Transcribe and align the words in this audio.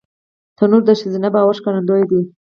تنور 0.57 0.81
د 0.85 0.89
ښځینه 0.99 1.29
باور 1.35 1.55
ښکارندوی 1.59 2.03
دی 2.09 2.21